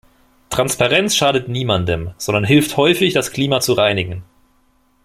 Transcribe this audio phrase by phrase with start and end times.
[0.49, 4.23] Transparenz schadet niemandem, sondern hilft häufig, das Klima zu reinigen.